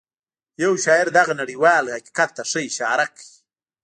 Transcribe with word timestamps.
يو 0.63 0.71
شاعر 0.85 1.07
دغه 1.19 1.33
نړيوال 1.41 1.85
حقيقت 1.95 2.29
ته 2.35 2.43
ښه 2.49 2.59
اشاره 2.69 3.05
کوي. 3.15 3.31